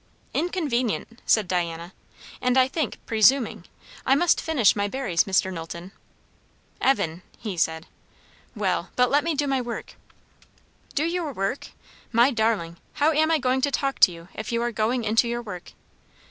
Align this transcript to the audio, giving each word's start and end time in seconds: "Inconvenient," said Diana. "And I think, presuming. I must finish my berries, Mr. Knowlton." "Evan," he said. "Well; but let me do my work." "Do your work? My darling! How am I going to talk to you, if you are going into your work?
"Inconvenient," 0.33 1.21
said 1.27 1.47
Diana. 1.47 1.93
"And 2.41 2.57
I 2.57 2.67
think, 2.67 2.97
presuming. 3.05 3.65
I 4.03 4.15
must 4.15 4.41
finish 4.41 4.75
my 4.75 4.87
berries, 4.87 5.25
Mr. 5.25 5.53
Knowlton." 5.53 5.91
"Evan," 6.81 7.21
he 7.37 7.55
said. 7.55 7.85
"Well; 8.55 8.89
but 8.95 9.11
let 9.11 9.23
me 9.23 9.35
do 9.35 9.45
my 9.45 9.61
work." 9.61 9.93
"Do 10.95 11.03
your 11.05 11.31
work? 11.33 11.67
My 12.11 12.31
darling! 12.31 12.77
How 12.93 13.11
am 13.11 13.29
I 13.29 13.37
going 13.37 13.61
to 13.61 13.69
talk 13.69 13.99
to 13.99 14.11
you, 14.11 14.27
if 14.33 14.51
you 14.51 14.59
are 14.63 14.71
going 14.71 15.03
into 15.03 15.27
your 15.27 15.43
work? 15.43 15.73